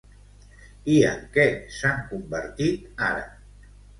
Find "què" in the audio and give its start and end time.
1.35-1.45